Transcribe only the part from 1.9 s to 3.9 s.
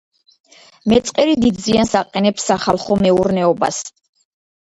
აყენებს სახალხო მეურნეობას.